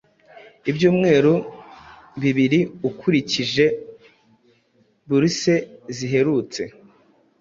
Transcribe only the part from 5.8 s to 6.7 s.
ziherutse